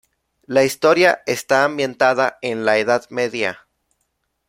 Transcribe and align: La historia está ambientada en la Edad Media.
La 0.47 0.63
historia 0.63 1.21
está 1.27 1.63
ambientada 1.63 2.39
en 2.41 2.65
la 2.65 2.79
Edad 2.79 3.05
Media. 3.11 3.67